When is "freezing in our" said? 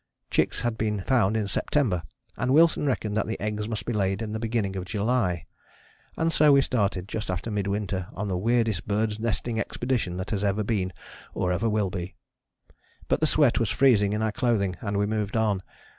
13.69-14.31